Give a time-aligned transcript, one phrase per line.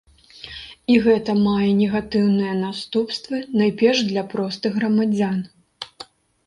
[0.93, 5.39] І гэта мае негатыўныя наступствы найперш для простых грамадзян.